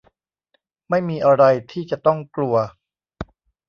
[0.89, 2.55] ไม่มีอะไรที่จะต้องกลัว